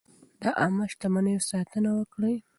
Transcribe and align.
د 0.41 0.43
عامه 0.59 0.85
شتمنیو 0.91 1.45
ساتنه 1.49 1.89
وکړئ. 1.97 2.35